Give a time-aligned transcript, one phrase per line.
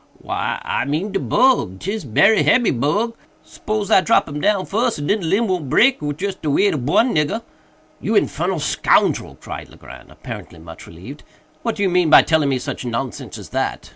[0.17, 1.77] "Why I mean de bug.
[1.79, 3.13] 'Tis berry hebby bug.
[3.43, 6.49] Spose I drop him down fuss, and den de limb won't break wid just de
[6.49, 7.43] weight ob one nigger."
[7.99, 11.21] "You infernal scoundrel!" cried Legrand, apparently much relieved,
[11.61, 13.89] "what do you mean by telling me such nonsense as that?